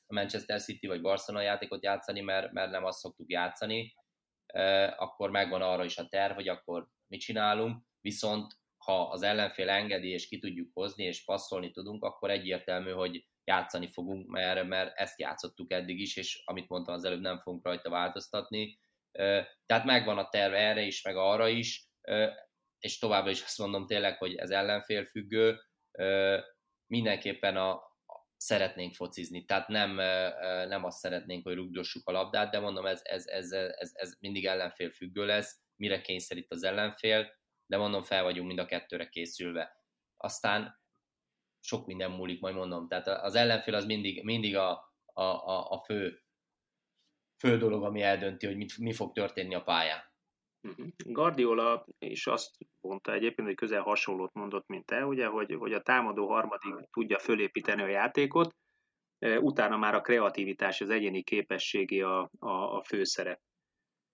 [0.07, 3.93] Manchester City vagy Barcelona játékot játszani, mert, mert nem azt szoktuk játszani,
[4.97, 10.09] akkor megvan arra is a terv, hogy akkor mit csinálunk, viszont ha az ellenfél engedi,
[10.09, 15.19] és ki tudjuk hozni, és passzolni tudunk, akkor egyértelmű, hogy játszani fogunk, mert, mert ezt
[15.19, 18.79] játszottuk eddig is, és amit mondtam az előbb, nem fogunk rajta változtatni.
[19.65, 21.87] Tehát megvan a terv erre is, meg arra is,
[22.79, 25.59] és továbbra is azt mondom tényleg, hogy ez ellenfél függő,
[26.87, 27.88] mindenképpen a,
[28.41, 29.95] szeretnénk focizni, tehát nem,
[30.67, 34.45] nem azt szeretnénk, hogy rugdossuk a labdát, de mondom, ez, ez, ez, ez, ez mindig
[34.45, 37.27] ellenfél függő lesz, mire kényszerít az ellenfél,
[37.65, 39.75] de mondom, fel vagyunk mind a kettőre készülve.
[40.17, 40.79] Aztán
[41.59, 42.87] sok minden múlik, majd mondom.
[42.87, 44.71] Tehát az ellenfél az mindig, mindig a,
[45.05, 46.23] a, a, a fő,
[47.37, 50.08] fő dolog, ami eldönti, hogy mit, mi fog történni a pályán.
[50.61, 50.87] Mhm.
[51.05, 55.81] Guardiola is azt mondta egyébként, hogy közel hasonlót mondott, mint te, ugye, hogy, hogy a
[55.81, 58.55] támadó harmadik tudja fölépíteni a játékot,
[59.19, 63.41] e, utána már a kreativitás, az egyéni képességi a, a, a főszerep.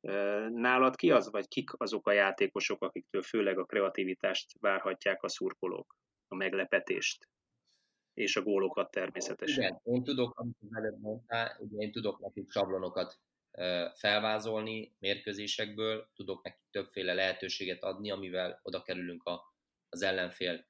[0.01, 0.13] E,
[0.49, 5.95] nálad ki az, vagy kik azok a játékosok, akiktől főleg a kreativitást várhatják a szurkolók,
[6.27, 7.27] a meglepetést?
[8.15, 9.63] és a gólokat természetesen.
[9.63, 13.19] Igen, én tudok, amit az előbb mondtál, ugye én tudok nekik sablonokat
[13.93, 19.53] felvázolni mérkőzésekből, tudok nekik többféle lehetőséget adni, amivel oda kerülünk a,
[19.89, 20.65] az ellenfél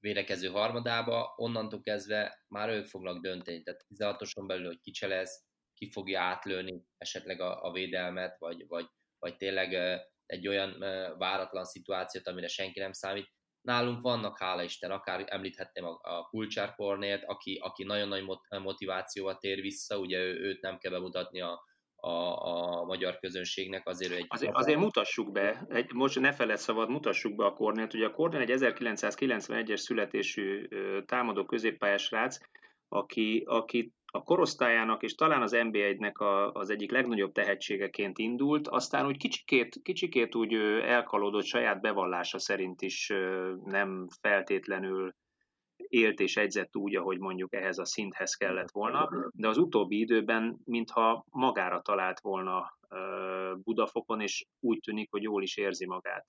[0.00, 5.90] védekező harmadába, onnantól kezdve már ők fognak dönteni, tehát 16-oson belül, hogy ki lesz, ki
[5.90, 8.86] fogja átlőni esetleg a, a védelmet, vagy, vagy,
[9.18, 10.78] vagy tényleg egy olyan
[11.18, 13.34] váratlan szituációt, amire senki nem számít.
[13.66, 18.24] Nálunk vannak, hála Isten, akár említhetném a, a Kulcsár Kornélt, aki, aki nagyon nagy
[18.62, 21.62] motivációval tér vissza, ugye ő, őt nem kell bemutatni a,
[21.96, 22.10] a,
[22.46, 24.26] a magyar közönségnek azért egy...
[24.28, 27.94] Azért, azért mutassuk be, egy, most ne feled szabad, mutassuk be a Kornélt.
[27.94, 30.68] Ugye a Kornél egy 1991-es születésű
[31.06, 32.38] támadó középpályás rác,
[32.88, 39.06] aki, aki a korosztályának és talán az NB1-nek a, az egyik legnagyobb tehetségeként indult, aztán
[39.06, 43.12] úgy kicsikét, kicsikét úgy elkalódott saját bevallása szerint is
[43.64, 45.14] nem feltétlenül
[45.76, 50.58] élt és egyzett úgy, ahogy mondjuk ehhez a szinthez kellett volna, de az utóbbi időben
[50.64, 52.78] mintha magára talált volna
[53.62, 56.26] Budafokon, és úgy tűnik, hogy jól is érzi magát.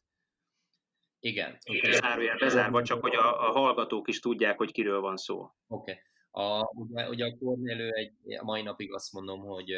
[1.19, 1.57] Igen.
[1.91, 5.39] Zárójel bezárva, csak hogy a, a hallgatók is tudják, hogy kiről van szó.
[5.39, 5.51] Oké.
[5.67, 5.95] Okay.
[6.37, 9.73] A, ugye, ugye a Kornélő egy, a mai napig azt mondom, hogy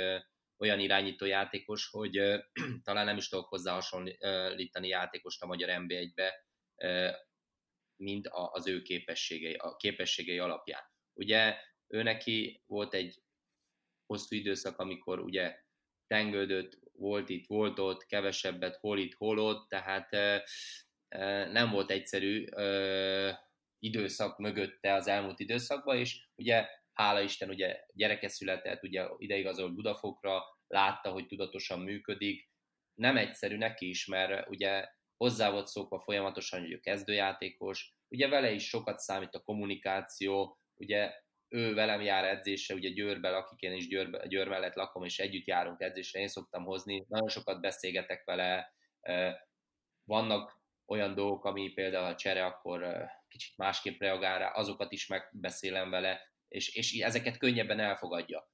[0.58, 2.20] olyan irányító játékos, hogy
[2.84, 6.46] talán nem is tudok hozzá hasonlítani játékost a magyar NB1-be,
[6.76, 7.10] ö,
[7.96, 10.82] mint a, az ő képességei, a képességei alapján.
[11.14, 11.56] Ugye
[11.88, 13.24] ő neki volt egy
[14.06, 15.64] hosszú időszak, amikor ugye
[16.08, 20.10] tengődött, volt itt, volt ott, kevesebbet, hol itt, hol ott, tehát
[21.52, 22.46] nem volt egyszerű
[23.80, 30.42] időszak mögötte az elmúlt időszakban, és ugye hála Isten, ugye gyereke született, ugye ideigazolt Budafokra,
[30.68, 32.50] látta, hogy tudatosan működik.
[32.94, 34.88] Nem egyszerű neki is, mert ugye
[35.18, 41.14] hozzá volt szokva folyamatosan, hogy ő kezdőjátékos, ugye vele is sokat számít a kommunikáció, ugye
[41.48, 45.46] ő velem jár edzésre, ugye Győrbe lakik, én is Győr, Győr mellett lakom, és együtt
[45.46, 48.74] járunk edzésre, én szoktam hozni, nagyon sokat beszélgetek vele,
[50.04, 55.90] vannak olyan dolgok, ami például a csere, akkor kicsit másképp reagál rá, azokat is megbeszélem
[55.90, 58.50] vele, és, és ezeket könnyebben elfogadja.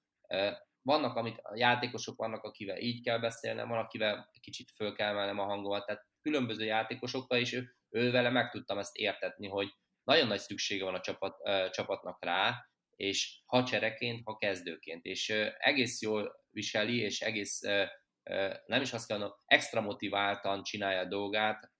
[0.81, 5.39] vannak, amit a játékosok vannak, akivel így kell beszélnem, van, akivel kicsit föl kell emelnem
[5.39, 9.69] a hangomat, tehát különböző játékosokkal is ő, ő vele meg tudtam ezt értetni, hogy
[10.03, 15.29] nagyon nagy szüksége van a csapat, uh, csapatnak rá, és ha csereként, ha kezdőként, és
[15.29, 17.83] uh, egész jól viseli, és egész, uh,
[18.29, 21.71] uh, nem is azt kell extra motiváltan csinálja a dolgát,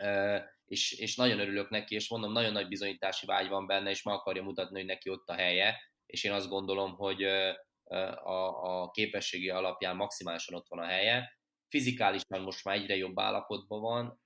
[0.00, 4.02] uh, és, és nagyon örülök neki, és mondom, nagyon nagy bizonyítási vágy van benne, és
[4.02, 5.76] meg akarja mutatni, hogy neki ott a helye,
[6.06, 7.22] és én azt gondolom, hogy
[8.22, 11.38] a, a képességi alapján maximálisan ott van a helye.
[11.68, 14.20] Fizikálisan most már egyre jobb állapotban van.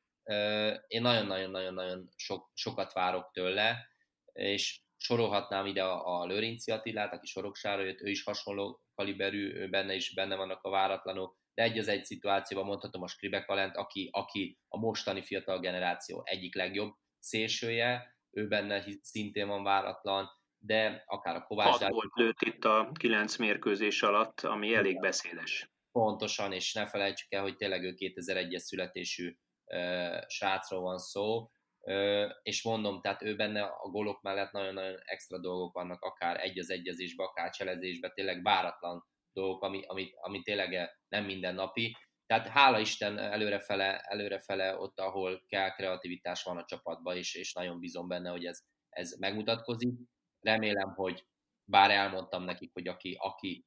[0.87, 3.89] Én nagyon-nagyon-nagyon-nagyon sok, sokat várok tőle,
[4.33, 9.69] és sorolhatnám ide a, a Lőrinci Attilát, aki Soroksára jött, ő is hasonló kaliberű, ő
[9.69, 14.09] benne is benne vannak a váratlanok, de egy az egy szituációban mondhatom a Skribekalent, aki,
[14.13, 21.37] aki a mostani fiatal generáció egyik legjobb szélsője, ő benne szintén van váratlan, de akár
[21.37, 21.79] a Kovács...
[21.79, 25.71] 6 volt lőtt itt a 9 mérkőzés alatt, ami elég beszédes.
[25.93, 32.31] Pontosan, és ne felejtsük el, hogy tényleg ő 2001-es születésű uh, srácról van szó, uh,
[32.43, 36.71] és mondom, tehát ő benne a golok mellett nagyon-nagyon extra dolgok vannak, akár egy az
[36.71, 41.97] egyezésbe, akár cselezésbe, tényleg váratlan dolgok, ami, ami, ami tényleg nem mindennapi.
[42.27, 47.79] Tehát hála Isten előrefele, előrefele ott, ahol kell, kreativitás van a csapatban, és, és nagyon
[47.79, 49.93] bízom benne, hogy ez, ez megmutatkozik
[50.41, 51.27] remélem, hogy
[51.65, 53.67] bár elmondtam nekik, hogy aki, aki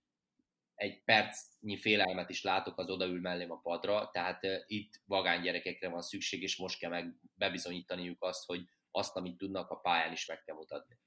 [0.76, 5.90] egy percnyi félelmet is látok, az odaül mellém a padra, tehát uh, itt vagány gyerekekre
[5.90, 10.26] van szükség, és most kell meg bebizonyítaniuk azt, hogy azt, amit tudnak a pályán is
[10.26, 10.98] meg kell mutatni.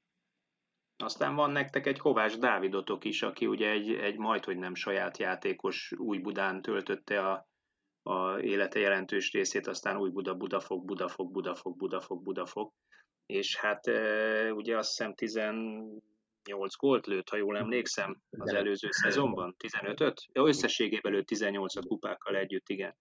[1.05, 5.19] Aztán van nektek egy Kovács Dávidotok is, aki ugye egy, egy majd, hogy nem saját
[5.19, 7.49] játékos új Budán töltötte a,
[8.03, 12.73] a élete jelentős részét, aztán új Buda, Budafok, Budafok, Budafok, Budafok, Budafok
[13.33, 13.87] és hát
[14.51, 20.27] ugye azt hiszem 18 gólt lőtt, ha jól emlékszem, az előző szezonban, 15-öt?
[20.33, 22.97] Ja, összességében lőtt 18 kupákkal együtt, igen.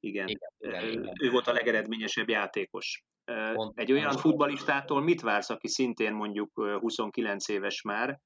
[0.00, 0.28] Igen.
[0.28, 1.12] igen, igen, igen.
[1.22, 3.04] Ő volt a legeredményesebb játékos.
[3.52, 8.20] Pont, Egy olyan futbalistától mit vársz, aki szintén mondjuk 29 éves már,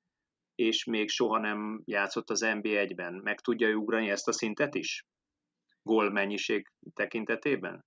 [0.54, 3.14] és még soha nem játszott az NB1-ben?
[3.14, 5.06] Meg tudja ugrani ezt a szintet is?
[5.82, 7.84] Gól mennyiség tekintetében?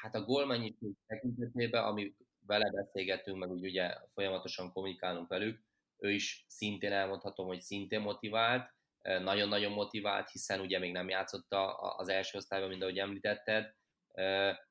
[0.00, 2.14] Hát a gól mennyiség tekintetében, ami
[2.46, 5.60] vele beszélgetünk, meg úgy ugye folyamatosan kommunikálunk velük,
[5.98, 12.08] ő is szintén elmondhatom, hogy szintén motivált, nagyon-nagyon motivált, hiszen ugye még nem játszotta az
[12.08, 13.74] első osztályban, mint ahogy említetted.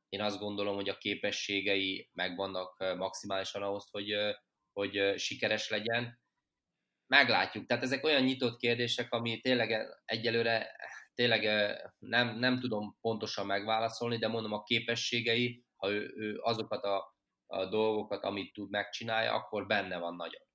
[0.10, 4.16] Én azt gondolom, hogy a képességei megvannak maximálisan ahhoz, hogy,
[4.74, 6.20] hogy sikeres legyen.
[7.08, 7.66] Meglátjuk.
[7.66, 10.76] Tehát ezek olyan nyitott kérdések, ami tényleg egyelőre
[11.13, 11.44] tényleg
[12.00, 17.66] nem, nem tudom pontosan megválaszolni, de mondom a képességei, ha ő, ő azokat a a
[17.66, 20.47] dolgokat, amit tud, megcsinálja, akkor benne van nagyon.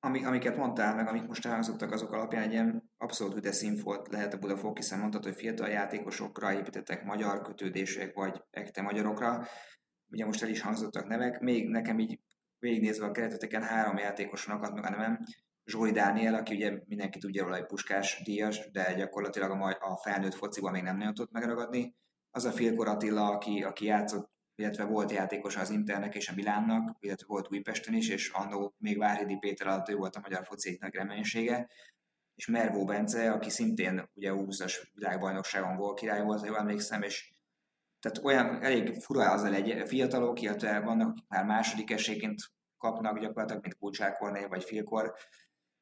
[0.00, 4.34] Amik, amiket mondtál, meg amik most elhangzottak, azok alapján egy ilyen abszolút üde színfolt lehet
[4.34, 9.46] a Budafok, hiszen mondtad, hogy fiatal játékosokra építettek magyar kötődések, vagy ekte magyarokra.
[10.10, 12.20] Ugye most el is hangzottak nevek, még nekem így
[12.58, 15.18] végignézve a kereteteken három játékoson akadt meg a nevem,
[15.64, 20.34] Zsóri Dániel, aki ugye mindenki tudja róla, hogy puskás díjas, de gyakorlatilag a, a felnőtt
[20.34, 21.94] fociban még nem nagyon tudott megragadni.
[22.30, 26.96] Az a Filkor Attila, aki, aki játszott illetve volt játékos az Internek és a Milánnak,
[27.00, 30.94] illetve volt Újpesten is, és annó még Várhidi Péter alatt ő volt a magyar fociknak
[30.94, 31.68] reménysége,
[32.34, 37.32] és Mervó Bence, aki szintén ugye 20-as világbajnokságon volt király volt, ha jól emlékszem, és
[38.00, 42.36] tehát olyan elég fura az egy fiatalok, illetve vannak, már második esélyként
[42.76, 45.14] kapnak gyakorlatilag, mint Kulcsák Korné vagy Filkor,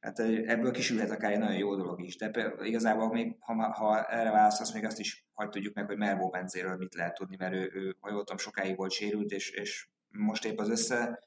[0.01, 2.17] hát ebből kisülhet akár egy nagyon jó dolog is.
[2.17, 6.29] De igazából még, ha, ha erre választasz, még azt is hagyd tudjuk meg, hogy Mervó
[6.29, 9.89] Bencéről mit lehet tudni, mert ő, ő ha jól tudom, sokáig volt sérült, és, és
[10.09, 11.19] most épp az össze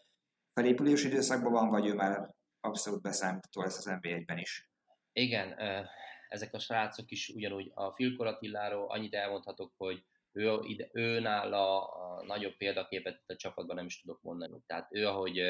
[0.54, 4.70] felépülés időszakban van, vagy ő már abszolút beszámítható lesz az NB1-ben is.
[5.12, 5.56] Igen,
[6.28, 11.88] ezek a srácok is ugyanúgy a Filkor Attiláról annyit elmondhatok, hogy ő, ide, ő nála
[11.88, 14.62] a nagyobb példaképet a csapatban nem is tudok mondani.
[14.66, 15.42] Tehát ő, ahogy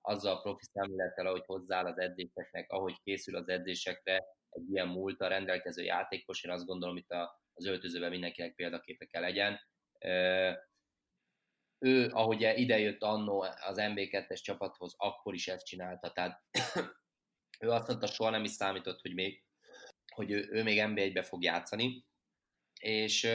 [0.00, 5.28] azzal a profi szemlélettel, ahogy hozzááll az edzéseknek, ahogy készül az edzésekre, egy ilyen múlta
[5.28, 7.10] rendelkező játékos, én azt gondolom, itt
[7.52, 9.60] az öltözőben mindenkinek példaképe kell legyen.
[11.78, 16.42] Ő, ahogy idejött annó az MB2-es csapathoz, akkor is ezt csinálta, tehát
[17.60, 19.44] ő azt mondta, soha nem is számított, hogy, még,
[20.14, 22.04] hogy ő, ő még MB1-be fog játszani,
[22.80, 23.28] és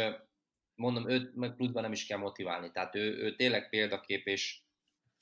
[0.76, 4.62] mondom, őt meg pluszban nem is kell motiválni, tehát ő, ő tényleg példakép, és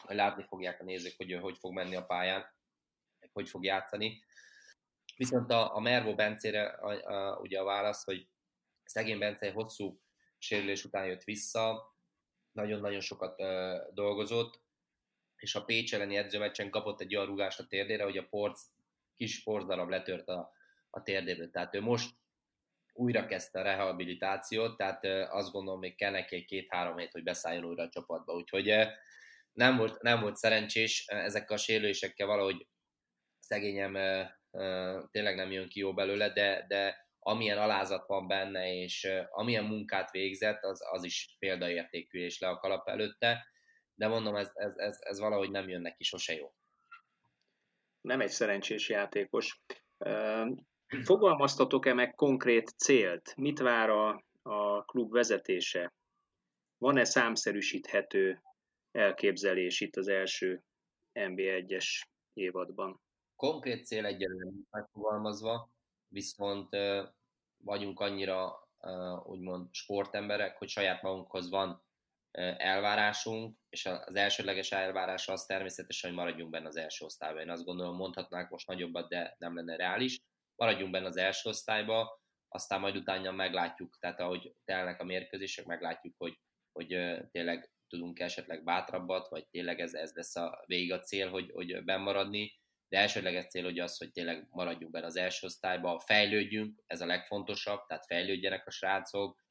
[0.08, 2.53] látni fogják a nézők, hogy ő hogy fog menni a pályán,
[3.32, 4.23] hogy fog játszani.
[5.15, 8.28] Viszont a, a Mervo Bencére a, a, ugye a válasz, hogy
[8.84, 10.02] szegény Bence egy hosszú
[10.38, 11.95] sérülés után jött vissza,
[12.52, 14.62] nagyon-nagyon sokat uh, dolgozott,
[15.36, 18.62] és a Pécs elleni edzőmeccsen kapott egy olyan rúgást a térdére, hogy a Porc
[19.15, 20.52] kis sportdarab letört a,
[20.89, 21.49] a térdéből.
[21.49, 22.15] Tehát ő most
[22.93, 27.65] újra kezdte a rehabilitációt, tehát azt gondolom, még kell neki egy két-három hét, hogy beszálljon
[27.65, 28.34] újra a csapatba.
[28.34, 28.73] Úgyhogy
[29.52, 32.67] nem volt, nem volt szerencsés ezekkel a sérülésekkel valahogy
[33.39, 33.95] szegényem
[35.12, 40.12] tényleg nem jön ki jó belőle, de, de amilyen alázat van benne, és amilyen munkát
[40.12, 43.48] végzett, az, az is példaértékű és le a kalap előtte,
[43.96, 46.54] de mondom, ez, ez, ez, ez valahogy nem jön neki sose jó.
[48.02, 49.62] Nem egy szerencsés játékos.
[51.04, 53.36] Fogalmaztatok-e meg konkrét célt?
[53.36, 55.94] Mit vár a, a klub vezetése?
[56.78, 58.42] Van-e számszerűsíthető
[58.92, 60.63] elképzelés itt az első
[61.13, 61.86] NB1-es
[62.34, 63.02] évadban?
[63.36, 65.69] Konkrét cél egyelőre megfogalmazva,
[66.08, 66.69] viszont
[67.58, 68.67] vagyunk annyira
[69.24, 71.84] úgymond sportemberek, hogy saját magunkhoz van
[72.58, 77.41] elvárásunk, és az elsődleges elvárás az természetesen, hogy maradjunk benne az első osztályban.
[77.41, 80.22] Én azt gondolom, mondhatnánk most nagyobbat, de nem lenne reális.
[80.56, 86.13] Maradjunk benne az első osztályba, aztán majd utána meglátjuk, tehát ahogy telnek a mérkőzések, meglátjuk,
[86.17, 86.39] hogy,
[86.72, 91.52] hogy tényleg tudunk esetleg bátrabbat, vagy tényleg ez, ez lesz a végig a cél, hogy,
[91.52, 92.62] hogy bemaradni
[92.93, 97.06] de elsődleges cél hogy az, hogy tényleg maradjunk benne az első osztályba, fejlődjünk, ez a
[97.06, 99.43] legfontosabb, tehát fejlődjenek a srácok,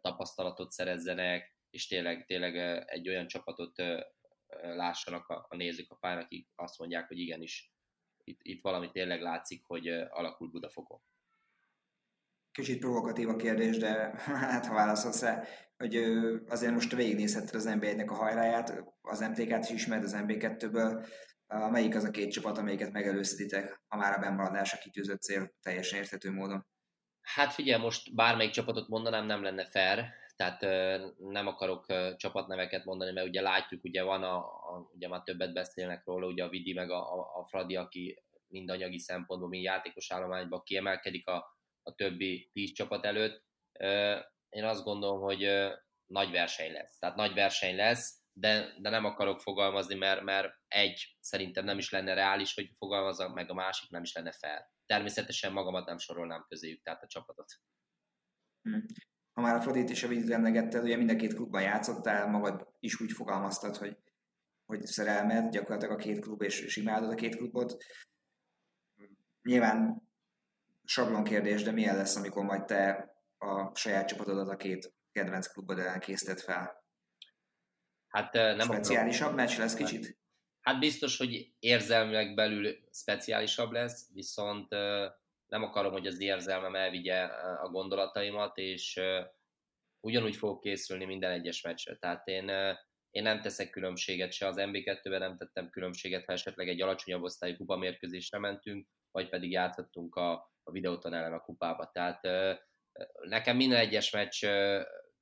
[0.00, 2.56] tapasztalatot szerezzenek, és tényleg, tényleg
[2.88, 3.82] egy olyan csapatot
[4.62, 7.72] lássanak a, a nézők a pályán, akik azt mondják, hogy igenis,
[8.24, 11.00] itt, itt valami tényleg látszik, hogy alakul Budafokon.
[12.52, 13.90] Kicsit provokatív a kérdés, de
[14.50, 15.44] hát ha válaszolsz rá,
[15.76, 15.96] hogy
[16.48, 21.06] azért most végignézhetted az NB1-nek a hajráját, az MTK-t is ismered az MB2-ből,
[21.46, 25.98] Melyik az a két csapat, amelyiket megelőzhetitek, ha már a bemaradás a kitűzött cél teljesen
[25.98, 26.66] érthető módon?
[27.22, 30.04] Hát figyelj, most bármelyik csapatot mondanám, nem lenne fair,
[30.36, 30.60] tehát
[31.18, 36.04] nem akarok csapatneveket mondani, mert ugye látjuk, ugye van a, a ugye már többet beszélnek
[36.04, 40.12] róla, ugye a Vidi meg a, a, a Fradi, aki mind anyagi szempontból, mind játékos
[40.12, 43.44] állományban kiemelkedik a, a többi tíz csapat előtt.
[44.48, 45.48] Én azt gondolom, hogy
[46.06, 46.98] nagy verseny lesz.
[46.98, 51.90] Tehát nagy verseny lesz, de, de nem akarok fogalmazni, mert, mert egy, szerintem nem is
[51.90, 54.72] lenne reális, hogy fogalmazzak, meg a másik nem is lenne fel.
[54.86, 57.52] Természetesen magamat nem sorolnám közéjük, tehát a csapatot.
[58.62, 58.78] Hm.
[59.32, 62.68] Ha már a Frodit és a Vidit emlegetted, ugye mind a két klubban játszottál, magad
[62.78, 63.98] is úgy fogalmaztad, hogy,
[64.64, 67.76] hogy szerelmed, gyakorlatilag a két klub, és, és imádod a két klubot.
[69.42, 70.02] Nyilván
[70.84, 75.78] sablon kérdés, de milyen lesz, amikor majd te a saját csapatodat a két kedvenc klubod
[75.78, 76.00] ellen
[76.36, 76.83] fel?
[78.14, 79.46] Hát nem Speciálisabb akarok...
[79.46, 80.18] meccs lesz kicsit?
[80.60, 84.70] Hát biztos, hogy érzelmileg belül speciálisabb lesz, viszont
[85.46, 87.22] nem akarom, hogy az érzelmem elvigye
[87.62, 89.00] a gondolataimat, és
[90.00, 91.96] ugyanúgy fogok készülni minden egyes meccsre.
[91.96, 92.48] Tehát én,
[93.10, 97.56] én nem teszek különbséget, se az MB2-ben nem tettem különbséget, ha esetleg egy alacsonyabb osztályú
[97.56, 101.90] kupa mérkőzésre mentünk, vagy pedig játszottunk a, a videóton ellen a kupába.
[101.92, 102.20] Tehát
[103.28, 104.46] nekem minden egyes meccs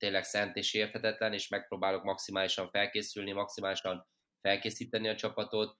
[0.02, 4.06] tényleg szent és érthetetlen, és megpróbálok maximálisan felkészülni, maximálisan
[4.40, 5.78] felkészíteni a csapatot.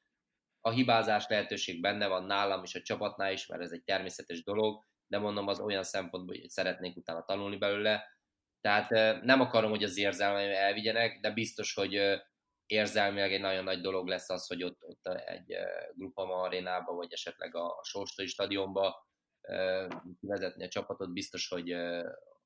[0.61, 4.85] A hibázás lehetőség benne van nálam és a csapatnál is, mert ez egy természetes dolog,
[5.07, 8.05] de mondom az olyan szempontból, hogy szeretnék utána tanulni belőle.
[8.61, 8.91] Tehát
[9.23, 12.21] nem akarom, hogy az érzelmeim elvigyenek, de biztos, hogy
[12.67, 15.57] érzelmileg egy nagyon nagy dolog lesz az, hogy ott, ott egy
[15.95, 19.09] Grupama arénába, vagy esetleg a Sóstai stadionba
[20.21, 21.73] vezetni a csapatot, biztos, hogy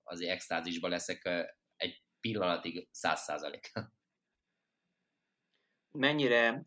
[0.03, 1.55] azért extázisba leszek
[2.21, 3.73] pillanatig száz százalék.
[5.93, 6.67] Mennyire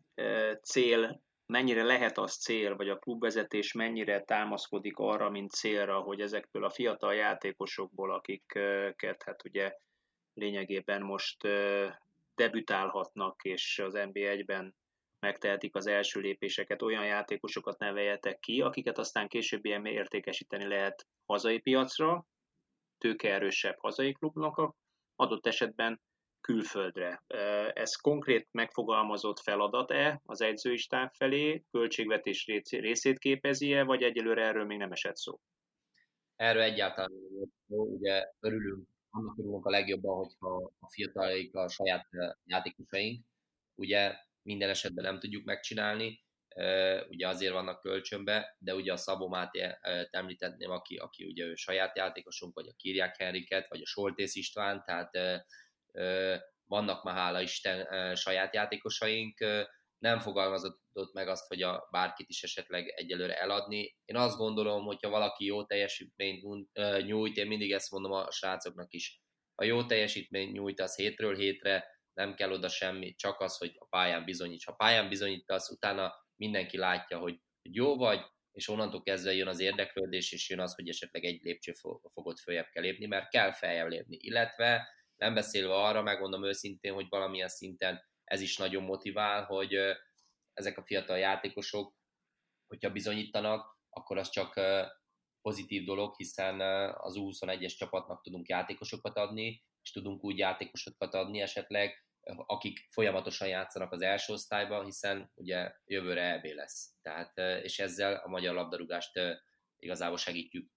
[0.62, 6.64] cél, mennyire lehet az cél, vagy a klubvezetés mennyire támaszkodik arra, mint célra, hogy ezekből
[6.64, 9.76] a fiatal játékosokból, akiket hát ugye
[10.34, 11.48] lényegében most
[12.34, 14.74] debütálhatnak, és az NB1-ben
[15.20, 21.58] megtehetik az első lépéseket, olyan játékosokat neveljetek ki, akiket aztán később ilyen értékesíteni lehet hazai
[21.58, 22.26] piacra,
[22.98, 24.74] tőkeerősebb hazai klubnak,
[25.20, 26.00] adott esetben
[26.40, 27.22] külföldre.
[27.72, 34.78] Ez konkrét megfogalmazott feladat-e az edzői stáb felé, költségvetés részét képezi-e, vagy egyelőre erről még
[34.78, 35.40] nem esett szó?
[36.36, 37.10] Erről egyáltalán
[37.68, 37.82] szó.
[37.82, 42.06] Ugye örülünk, annak örülünk a legjobban, hogyha a fiatalaik a saját
[42.44, 43.24] játékosaink.
[43.74, 46.24] Ugye minden esetben nem tudjuk megcsinálni,
[47.08, 49.76] ugye azért vannak kölcsönbe, de ugye a Szabó Máté
[50.10, 54.82] említetném, aki, aki ugye ő saját játékosunk, vagy a Kírják Henriket, vagy a Soltész István,
[54.84, 55.10] tehát
[56.66, 59.38] vannak már hála Isten saját játékosaink,
[59.98, 63.96] nem fogalmazott meg azt, hogy a bárkit is esetleg egyelőre eladni.
[64.04, 66.44] Én azt gondolom, hogyha valaki jó teljesítményt
[67.04, 69.20] nyújt, én mindig ezt mondom a srácoknak is,
[69.54, 73.86] ha jó teljesítményt nyújt, az hétről hétre, nem kell oda semmi, csak az, hogy a
[73.86, 74.64] pályán bizonyíts.
[74.64, 78.20] Ha pályán bizonyítasz, utána mindenki látja, hogy, hogy jó vagy,
[78.52, 82.82] és onnantól kezdve jön az érdeklődés, és jön az, hogy esetleg egy lépcsőfogot följebb kell
[82.82, 84.16] lépni, mert kell feljebb lépni.
[84.20, 89.74] Illetve nem beszélve arra, megmondom őszintén, hogy valamilyen szinten ez is nagyon motivál, hogy
[90.52, 91.94] ezek a fiatal játékosok,
[92.66, 94.60] hogyha bizonyítanak, akkor az csak
[95.42, 96.60] pozitív dolog, hiszen
[96.96, 102.04] az U21-es csapatnak tudunk játékosokat adni, és tudunk úgy játékosokat adni esetleg,
[102.36, 106.92] akik folyamatosan játszanak az első osztályba, hiszen ugye jövőre EB lesz.
[107.02, 109.12] Tehát, és ezzel a magyar labdarúgást
[109.78, 110.70] igazából segítjük.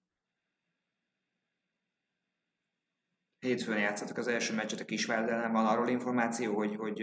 [3.39, 5.51] Hétfőn játszottak az első meccset a Kisvárd ellen.
[5.51, 7.01] Van arról információ, hogy, hogy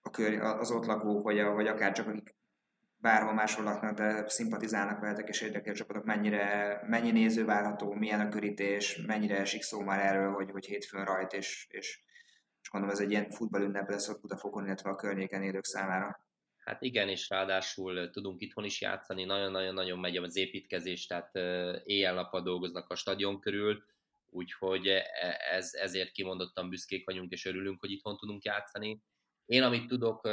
[0.00, 2.34] a kör, az ott lakók, vagy, a, vagy akár csak akik
[2.96, 8.28] bárhol máshol laknak, de szimpatizálnak veletek és érdekel csapatok, mennyire, mennyi néző várható, milyen a
[8.28, 12.02] körítés, mennyire esik szó már erről, hogy, hogy hétfőn rajt, és, és,
[12.70, 16.24] és gondolom ez egy ilyen futballünnep lesz ott Budafokon, illetve a környéken élők számára.
[16.58, 21.36] Hát igen, és ráadásul tudunk itthon is játszani, nagyon-nagyon-nagyon megy az építkezés, tehát
[21.84, 23.84] éjjel-nappal dolgoznak a stadion körül,
[24.28, 25.04] úgyhogy e,
[25.50, 29.02] ez, ezért kimondottan büszkék vagyunk, és örülünk, hogy itthon tudunk játszani.
[29.46, 30.28] Én, amit tudok,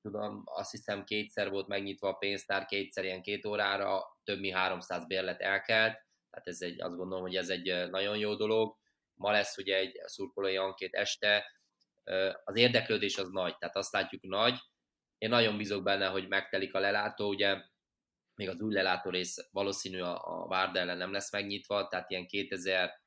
[0.00, 5.06] tudom, azt hiszem kétszer volt megnyitva a pénztár, kétszer ilyen két órára, több mint 300
[5.06, 5.92] bérlet elkelt,
[6.30, 8.76] tehát ez egy, azt gondolom, hogy ez egy nagyon jó dolog.
[9.14, 11.44] Ma lesz ugye egy szurkolói ankét este,
[12.44, 14.58] az érdeklődés az nagy, tehát azt látjuk nagy.
[15.18, 17.62] Én nagyon bízok benne, hogy megtelik a lelátó, ugye
[18.34, 22.26] még az új lelátó rész valószínű a, a Várda ellen nem lesz megnyitva, tehát ilyen
[22.26, 23.00] 2000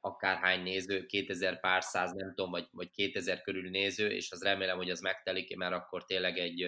[0.00, 4.76] akárhány néző, 2000 pár száz, nem tudom, vagy, vagy 2000 körül néző, és az remélem,
[4.76, 6.62] hogy az megtelik, mert akkor tényleg egy,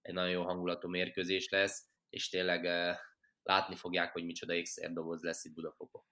[0.00, 2.64] egy nagyon jó hangulatú mérkőzés lesz, és tényleg
[3.42, 6.02] látni fogják, hogy micsoda ékszer doboz lesz itt Budafokon.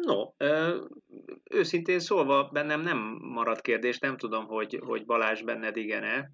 [0.00, 0.46] No,
[1.50, 6.32] őszintén szólva bennem nem maradt kérdés, nem tudom, hogy, hogy Balázs benned igen-e.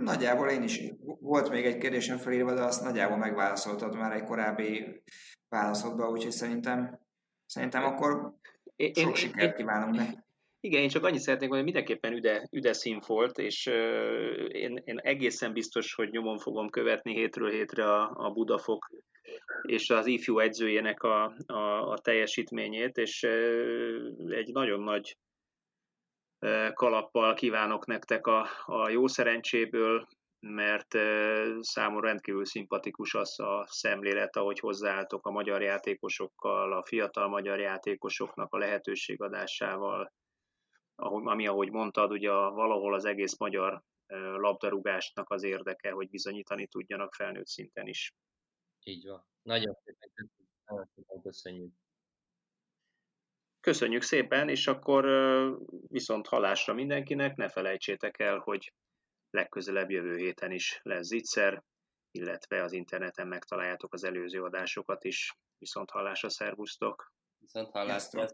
[0.00, 0.80] Nagyjából én is.
[1.20, 5.02] Volt még egy kérdésem felírva, de azt nagyjából megválaszoltad már egy korábbi
[5.48, 6.98] válaszodba, úgyhogy szerintem,
[7.46, 8.34] szerintem akkor sok
[8.76, 10.18] én, sikert én, kívánunk neki.
[10.60, 12.74] Igen, én csak annyit szeretnék hogy mindenképpen üde, üde
[13.06, 18.30] volt, és uh, én, én egészen biztos, hogy nyomon fogom követni hétről hétre a, a
[18.30, 18.90] Budafok
[19.62, 25.16] és az ifjú edzőjének a, a, a teljesítményét, és uh, egy nagyon nagy
[26.40, 30.06] uh, kalappal kívánok nektek a, a jó szerencséből,
[30.40, 30.94] mert
[31.60, 38.52] számomra rendkívül szimpatikus az a szemlélet, ahogy hozzáálltok a magyar játékosokkal, a fiatal magyar játékosoknak
[38.54, 40.12] a lehetőségadásával,
[40.96, 43.82] ami, ahogy mondtad, ugye valahol az egész magyar
[44.36, 48.14] labdarúgásnak az érdeke, hogy bizonyítani tudjanak felnőtt szinten is.
[48.84, 49.26] Így van.
[49.42, 50.30] Nagyon szépen,
[50.64, 51.72] nagyon szépen köszönjük.
[53.60, 55.04] Köszönjük szépen, és akkor
[55.88, 58.72] viszont halásra mindenkinek, ne felejtsétek el, hogy
[59.30, 61.64] legközelebb jövő héten is lesz zicser,
[62.10, 65.36] illetve az interneten megtaláljátok az előző adásokat is.
[65.58, 67.12] Viszont hallásra, szervusztok!
[67.38, 68.26] Viszont hallásra!